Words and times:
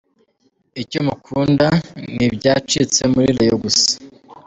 Icyo 0.81 0.99
mukunda 1.07 1.67
ni 2.15 2.27
byacitse 2.35 3.01
muri 3.13 3.29
rayon 3.37 3.57
gusa. 3.63 3.91